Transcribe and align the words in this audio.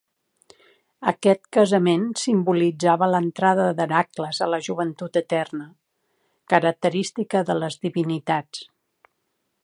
Aquest 1.09 1.43
casament 1.57 2.05
simbolitzava 2.21 3.09
l'entrada 3.15 3.67
d'Hèracles 3.79 4.39
a 4.45 4.47
la 4.53 4.59
joventut 4.69 5.19
eterna, 5.21 5.67
característica 6.55 7.43
de 7.51 7.57
les 7.65 7.77
divinitats. 7.85 8.65